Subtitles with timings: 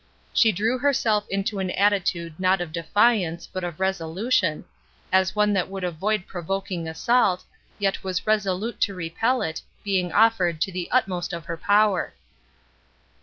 [0.33, 4.65] She drew herself into an attitude not of defiance, but of resolution,
[5.11, 7.43] as one that would avoid provoking assault,
[7.77, 12.13] yet was resolute to repel it, being offered, to the utmost of her power.